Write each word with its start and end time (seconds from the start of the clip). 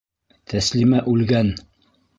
Тәслимә 0.53 1.03
үлгән! 1.15 1.55